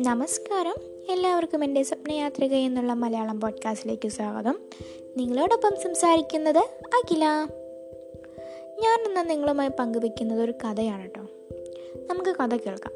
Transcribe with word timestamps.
നമസ്കാരം. 0.00 0.74
എല്ലാവർക്കും 1.10 1.64
എന്റെ 1.64 1.82
സ്വപ്നയാത്രിക 1.82 2.52
എന്നുള്ള 2.54 2.92
മലയാളം 2.92 3.40
പോഡ്കാസ്റ്റിലേക്ക് 3.40 4.08
സ്വാഗതം. 4.08 4.58
നിങ്ങളോടൊപ്പം 5.16 5.70
സംസാരിക്കുന്നത് 5.82 6.58
അഖില. 6.58 7.24
ഞാൻ 8.80 9.08
ഇന്ന് 9.08 9.30
നിങ്ങളുമായി 9.30 9.68
പങ്കുവെക്കുന്നത് 9.68 10.42
ഒരു 10.42 10.52
കഥയാണ് 10.52 11.02
കേട്ടോ. 11.02 11.22
നമുക്ക് 11.96 12.30
കഥ 12.30 12.56
കേൾക്കാം. 12.56 12.92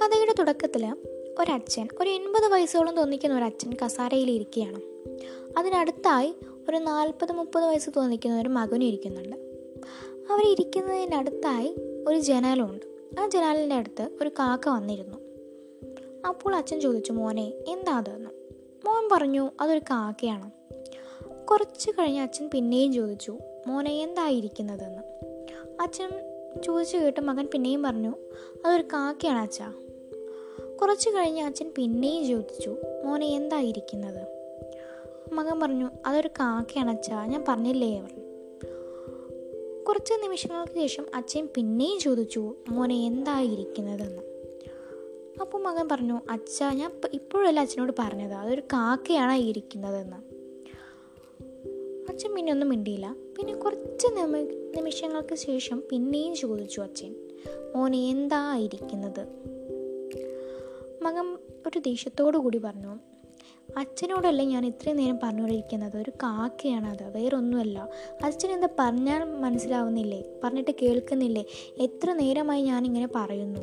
കഥയുടെ 0.00 0.34
തുടക്കത്തിൽ 0.38 0.86
ഒരച്ഛൻ 1.40 1.88
ഒരു 2.00 2.10
എൺപത് 2.10 2.52
വയസ്സോളം 2.52 2.96
തോന്നിക്കുന്ന 2.96 3.36
ഒരു 3.36 3.44
അച്ഛൻ 3.44 3.72
കസാരയിൽ 3.84 4.30
ഇരിക്കുകയാണ് 4.30 4.80
അതിനടുത്തായി 5.58 6.34
ഒരു 6.68 6.76
നാൽപ്പത് 6.76 7.32
മുപ്പത് 7.32 7.64
വയസ്സ് 7.64 7.90
തോന്നിക്കുന്ന 7.96 8.40
ഒരു 8.40 8.48
മകനും 8.48 8.84
ഇരിക്കുന്നുണ്ട്. 8.84 9.36
അവരിയ്ക്കുന്നതിനടുത്തായി 10.32 11.74
ഒരു 12.08 12.18
ജനാലുണ്ട്. 12.18 12.86
ആ 13.20 13.28
ജനാലിന്റെ 13.28 13.74
അടുത്ത് 13.74 14.10
ഒരു 14.22 14.28
കാക്ക 14.28 14.68
വന്നിരുന്നു. 14.68 15.18
അപ്പോൾ 16.28 16.56
അച്ഛൻ 16.56 16.80
ചോദിച്ചു 16.80 17.12
മോനെ 17.12 17.52
എന്താ 17.68 17.98
അതെന്ന് 17.98 18.30
മോൻ 18.86 19.08
പറഞ്ഞു 19.12 19.50
അതൊരു 19.60 19.78
കാക്കയാണ്. 19.78 20.50
കുറച്ച് 21.46 21.90
കഴിഞ്ഞ് 21.90 22.20
അച്ഛൻ 22.20 22.50
പിന്നെയും 22.54 22.92
ചോദിച്ചു 22.92 23.38
മോനെ 23.66 24.02
എന്തായിരിക്കുന്നതെന്ന് 24.02 25.02
അച്ഛൻ 25.82 26.10
ചോദിച്ചു 26.64 26.96
കേട്ട് 26.96 27.20
മകൻ 27.20 27.46
പിന്നെയും 27.46 27.82
പറഞ്ഞു 27.82 28.14
അതൊരു 28.66 28.82
കാക്കയാണ് 28.82 29.38
അച്ഛ. 29.38 29.62
കുറച്ച് 30.82 31.10
കഴിഞ്ഞ് 31.10 31.42
അച്ഛൻ 31.42 31.72
പിന്നെയും 31.76 32.26
ചോദിച്ചു 32.26 32.76
മോനെ 33.04 33.26
എന്തായിരിക്കുന്നത് 33.26 34.39
മകൻ 35.32 35.60
പറഞ്ഞു 35.60 35.90
അതൊരു 36.06 36.28
കാക്കയാണ് 36.28 36.90
അച്ഛ 36.90 37.10
ഞാൻ 37.10 37.44
പറഞ്ഞില്ലേ? 37.48 38.00
പറഞ്ഞു. 38.00 38.20
കുറച്ച് 39.88 40.14
നിമിഷങ്ങൾക്ക് 40.22 40.72
ശേഷം 40.72 41.06
അച്ഛൻ 41.14 41.48
പിന്നെയും 41.56 41.98
ചോദിച്ചു 42.00 42.54
മോനെ 42.68 42.94
എന്തായിരിക്കുന്നതെന്ന് 42.94 44.22
അപ്പോൾ 45.40 45.62
മകൻ 45.62 45.88
പറഞ്ഞു 45.88 46.20
അച്ഛ 46.30 46.62
ഞാൻ 46.62 47.00
ഇപ്പോഴല്ല 47.12 47.60
അച്ഛനോട് 47.60 47.92
പറഞ്ഞത് 47.98 48.32
അതൊരു 48.32 48.60
കാക്കയാണ് 48.60 49.32
ഇരിക്കുന്നതെന്ന്. 49.32 50.16
അച്ഛൻ 52.12 52.34
പിന്നെ 52.34 52.52
ഒന്നും 52.52 52.68
മിണ്ടിയില്ല. 52.68 53.16
പിന്നെ 53.38 53.54
കുറച്ച് 53.54 54.06
നിമി 54.06 54.42
നിമിഷങ്ങൾക്ക് 54.76 55.34
ശേഷം 55.34 55.82
പിന്നെയും 55.90 56.34
ചോദിച്ചു 56.34 56.80
അച്ഛൻ 56.80 57.14
മോനെ 57.74 58.10
എന്താ 58.10 58.56
ഇരിക്കുന്നത്? 58.56 59.26
മകൻ 61.02 61.34
ഒരു 61.66 61.78
ദേഷ്യത്തോടു 61.78 62.38
കൂടി 62.38 62.58
പറഞ്ഞു 62.58 63.09
അച്ഛനോടല്ലേ 63.76 64.44
ഞാൻ 64.44 64.66
ഇത്രയും 64.66 64.96
നേരം 64.96 65.18
പറഞ്ഞുകൊണ്ടിരിക്കുന്നത്? 65.22 65.96
ഒരു 65.96 66.10
കാക്കയാണ് 66.10 66.90
അത് 66.90 67.16
വേറൊന്നുമല്ല. 67.16 67.88
അച്ഛൻ 68.24 68.52
എന്താ 68.52 68.68
പറഞ്ഞാൽ 68.78 69.24
മനസ്സിലാവുന്നില്ലേ? 69.24 70.24
പറഞ്ഞിട്ട് 70.44 70.70
കേൾക്കുന്നില്ലേ? 70.82 71.44
എത്ര 71.80 72.12
നേരമായി 72.12 72.62
ഞാനിങ്ങനെ 72.62 73.08
പറയുന്നു? 73.14 73.60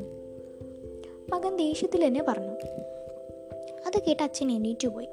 മകൻ 1.35 1.57
ദേഷ്യത്തിൽ 1.57 2.07
തന്നെ 2.07 2.23
പറഞ്ഞു. 2.23 2.51
അത് 3.87 3.99
കേട്ട് 3.99 4.23
അച്ഛൻ 4.23 4.51
എണീറ്റു 4.51 4.87
പോയി. 4.87 5.07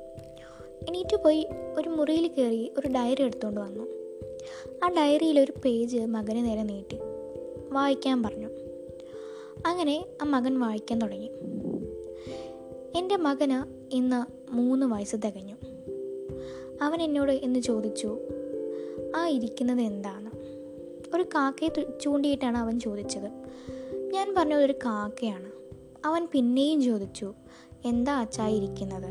എണീറ്റു 0.89 1.17
പോയി 1.17 1.47
ഒരു 1.77 1.89
മുറിയിൽ 1.89 2.28
കയറി 2.28 2.72
ഒരു 2.78 2.89
ഡയറി 2.89 3.22
എടുത്തുകൊണ്ട് 3.22 3.61
വന്നു. 3.61 3.84
ആ 4.84 4.89
ഡയറിയിൽ 4.89 5.41
ഒരു 5.41 5.53
പേജ് 5.65 5.98
മകന് 5.98 6.45
നേരെ 6.45 6.62
നീട്ടി. 6.62 6.98
വായിക്കാൻ 7.72 8.22
പറഞ്ഞു. 8.22 8.48
അങ്ങനെ 9.67 10.05
ആ 10.22 10.25
മകൻ 10.25 10.61
വായിക്കാൻ 10.61 10.98
തുടങ്ങി. 10.98 11.31
എന്റെ 12.97 13.17
മകന് 13.17 13.84
ഇന്ന് 13.95 14.53
മൂന്ന് 14.53 14.87
വയസ്സ് 14.87 15.17
തികഞ്ഞു. 15.17 15.55
അവൻ 16.83 17.03
എന്നോട് 17.03 17.33
എന്ന് 17.33 17.61
ചോദിച്ചു 17.61 18.19
ആ 19.17 19.28
ഇരിക്കുന്നത് 19.28 19.81
എന്താണ്? 19.81 20.31
ഒരു 21.17 21.23
കാക്കയെ 21.23 21.69
ചൂണ്ടിയിട്ടാണ് 22.00 22.59
അവൻ 22.59 22.81
ചോദിച്ചത്. 22.81 23.31
ഞാൻ 24.15 24.34
പറഞ്ഞു 24.34 24.55
ഒരു 24.55 24.72
കാക്കയാണ്. 24.72 25.53
അവൻ 26.05 26.28
പിന്നെയും 26.33 26.83
ചോദിച്ചു 26.83 27.34
എന്താ 27.84 28.21
അച്ചായിരിക്കുന്നത് 28.21 29.10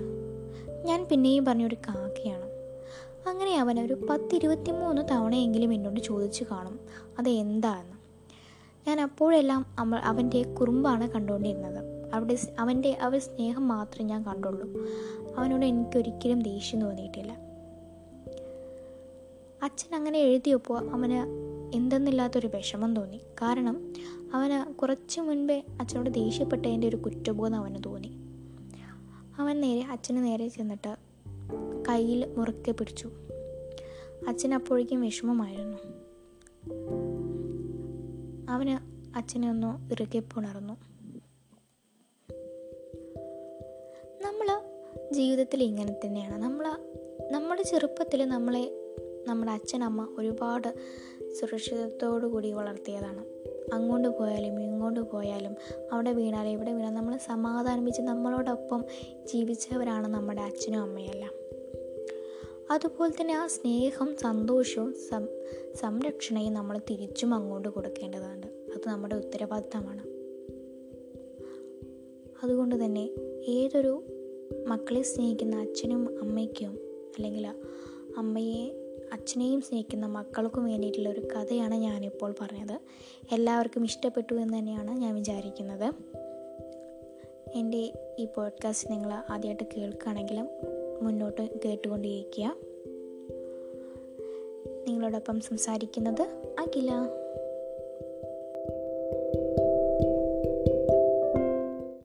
ഞാൻ 0.86 1.06
പിന്നെയും 1.06 1.46
പറഞ്ഞു 1.46 1.66
ഒരു 1.66 1.76
കാക്കയാണ്. 1.76 2.46
അങ്ങനെ 3.30 3.60
അവൻ 3.60 3.86
ഒരു 3.86 3.94
പത്തിരുപത്തിമൂന്ന് 3.94 5.02
തവണയെങ്കിലും 5.12 5.74
എന്നോട് 5.74 6.00
ചോദിച്ചു 6.00 6.46
കാണും 6.52 6.80
അത് 7.20 7.30
എന്താന്ന് 7.30 7.94
ഞാൻ 8.90 9.02
അപ്പോഴെല്ലാം 9.02 9.66
അവന്റെ 10.04 10.44
കുറുമ്പാണ് 10.44 11.10
കണ്ടുകൊണ്ടിരുന്നത്. 11.12 11.93
അവിടെ 12.14 12.38
അവന്റെ 12.60 12.92
അവർ 12.92 13.20
സ്നേഹം 13.20 13.68
മാത്രമേ 13.68 14.08
ഞാൻ 14.08 14.24
കണ്ടുള്ളൂ. 14.24 14.88
അവനോട് 15.38 15.66
എനിക്കൊരിക്കലും 15.66 16.42
ദേഷ്യം 16.42 16.82
തോന്നിയിട്ടില്ല. 16.82 17.32
അച്ഛൻ 19.64 19.96
അങ്ങനെ 19.96 20.20
എഴുതിയപ്പോൾ 20.20 20.90
അവന് 20.90 21.28
എന്തെന്നില്ലാത്തൊരു 21.76 22.48
വിഷമം 22.48 22.96
തോന്നി. 22.96 23.22
കാരണം 23.42 23.94
അവന് 24.34 24.74
കുറച്ച് 24.74 25.22
മുൻപേ 25.22 25.64
അച്ഛനോട് 25.82 26.10
ദേഷ്യപ്പെട്ടതിന്റെ 26.10 26.88
ഒരു 26.88 26.96
കുറ്റബോധം 26.96 27.56
അവന് 27.56 27.76
തോന്നി. 27.86 28.18
അവൻ 29.38 29.62
നേരെ 29.62 29.86
അച്ഛന് 29.86 30.18
നേരെ 30.18 30.48
ചെന്നിട്ട് 30.48 30.96
കയ്യിൽ 31.90 32.34
മുറുക്കെ 32.38 32.72
പിടിച്ചു. 32.72 33.10
അച്ഛൻ 34.28 34.54
അപ്പോഴേക്കും 34.54 35.02
വിഷമമായിരുന്നു. 35.02 35.78
അവന് 38.50 38.94
അച്ഛനെ 39.18 39.50
ഒന്ന് 39.50 39.94
ഇറുകെ 39.94 40.20
പുണർന്നു. 40.20 40.93
ജീവിതത്തിൽ 45.12 45.64
ഇങ്ങനെ 45.64 45.96
തന്നെയാണ്. 46.06 46.42
നമ്മൾ 46.42 46.78
നമ്മുടെ 47.32 47.64
ചെറുപ്പത്തിൽ 47.64 48.26
നമ്മളെ 48.26 48.72
നമ്മുടെ 49.28 49.52
അച്ഛനമ്മ 49.52 50.16
ഒരുപാട് 50.18 50.74
സുരക്ഷിതത്തോടു 51.34 52.28
കൂടി 52.28 52.52
വളർത്തിയതാണ്. 52.52 53.26
അങ്ങോട്ട് 53.74 54.08
പോയാലും 54.08 54.62
ഇങ്ങോട്ട് 54.62 55.00
പോയാലും 55.00 55.56
അവിടെ 55.92 56.12
വീണാലും 56.12 56.50
ഇവിടെ 56.50 56.74
വീണാലും 56.74 56.96
നമ്മൾ 56.96 57.18
സമാധാനിപ്പിച്ച് 57.18 58.02
നമ്മളോടൊപ്പം 58.02 58.84
ജീവിച്ചവരാണ് 59.26 60.08
നമ്മുടെ 60.08 60.42
അച്ഛനും 60.42 60.82
അമ്മയെല്ലാം 60.82 61.32
അതുപോലെ 62.72 63.22
തന്നെ 63.22 63.34
ആ 63.34 63.48
സ്നേഹം 63.48 64.16
സന്തോഷവും 64.22 64.94
സം 65.10 65.28
സംരക്ഷണയും 65.76 66.54
നമ്മൾ 66.54 66.78
തിരിച്ചും 66.78 67.34
അങ്ങോട്ട് 67.34 67.70
കൊടുക്കേണ്ടതുണ്ട്. 67.70 68.48
അത് 68.48 68.88
നമ്മുടെ 68.88 69.16
ഉത്തരവാദിത്തമാണ്. 69.16 70.04
അതുകൊണ്ട് 72.44 72.86
തന്നെ 72.86 73.10
ഏതൊരു 73.48 74.04
മക്കളെ 74.68 75.02
സ്നേഹിക്കുന്ന 75.02 75.56
അച്ഛനും 75.56 76.22
അമ്മയ്ക്കും 76.22 76.72
അല്ലെങ്കിൽ 77.18 77.48
അമ്മയെ 78.18 78.72
അച്ഛനെയും 79.14 79.62
സ്നേഹിക്കുന്ന 79.62 80.06
മക്കൾക്കും 80.06 80.66
വേണ്ടിയിട്ടുള്ള 80.66 81.10
ഒരു 81.10 81.20
കഥയാണ് 81.20 81.76
ഞാനിപ്പോൾ 81.76 82.36
പറഞ്ഞത്. 82.42 82.80
എല്ലാവർക്കും 83.32 83.86
ഇഷ്ടപ്പെട്ടു 83.86 84.36
എന്ന് 84.36 84.58
തന്നെയാണ് 84.58 84.98
ഞാൻ 84.98 85.16
വിചാരിക്കുന്നത്. 85.16 85.94
എന്റെ 87.56 87.94
ഈ 88.20 88.28
പോഡ്കാസ്റ്റ് 88.36 88.92
നിങ്ങൾ 88.92 89.14
ആദ്യമായിട്ട് 89.30 89.64
കേൾക്കുകയാണെങ്കിലും 89.78 90.48
മുന്നോട്ട് 91.02 91.50
കേട്ടുകൊണ്ടിരിക്കുക. 91.66 92.56
നിങ്ങളോടൊപ്പം 94.88 95.40
സംസാരിക്കുന്നത് 95.40 96.22
അഖില. 96.60 96.92